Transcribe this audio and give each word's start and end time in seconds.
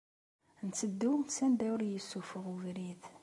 Nteddu 0.67 1.11
s 1.35 1.37
anda 1.45 1.65
ur 1.73 1.81
yessufuɣ 1.85 2.45
ubrid. 2.53 3.01